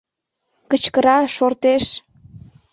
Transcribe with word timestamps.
Кычкыра, 0.69 1.17
шортеш. 1.35 1.85